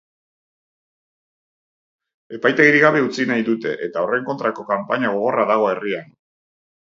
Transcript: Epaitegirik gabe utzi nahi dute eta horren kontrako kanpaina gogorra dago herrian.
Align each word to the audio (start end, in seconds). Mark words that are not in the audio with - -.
Epaitegirik 2.37 2.83
gabe 2.85 3.03
utzi 3.09 3.27
nahi 3.31 3.45
dute 3.51 3.75
eta 3.89 4.05
horren 4.07 4.25
kontrako 4.31 4.67
kanpaina 4.73 5.15
gogorra 5.17 5.45
dago 5.53 5.69
herrian. 5.75 6.11